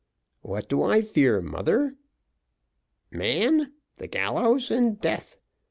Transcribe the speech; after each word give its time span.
"What 0.41 0.67
do 0.67 0.81
I 0.81 1.03
fear, 1.03 1.43
mother?" 1.43 1.95
"Man 3.11 3.73
the 3.97 4.07
gallows, 4.07 4.71
and 4.71 4.99
death. 4.99 5.37